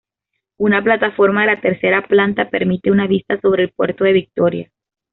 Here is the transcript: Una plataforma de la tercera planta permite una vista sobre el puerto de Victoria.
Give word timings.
Una 0.57 0.83
plataforma 0.83 1.41
de 1.41 1.45
la 1.53 1.61
tercera 1.61 2.07
planta 2.07 2.49
permite 2.49 2.89
una 2.89 3.05
vista 3.05 3.39
sobre 3.39 3.65
el 3.65 3.71
puerto 3.71 4.03
de 4.03 4.13
Victoria. 4.13 4.71